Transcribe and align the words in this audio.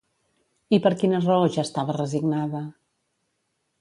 I 0.77 0.79
per 0.85 0.91
quina 1.03 1.21
raó 1.27 1.45
ja 1.57 1.67
estava 1.67 1.97
resignada? 1.99 2.63